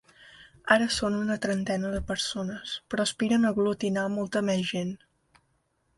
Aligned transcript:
Ara 0.75 0.87
són 0.95 1.17
una 1.17 1.35
trentena 1.43 1.91
de 1.97 2.01
persones, 2.09 2.73
però 2.95 3.07
aspiren 3.11 3.45
a 3.51 3.55
aglutinar 3.57 4.07
molta 4.19 4.43
més 4.49 4.65
gent. 4.75 4.95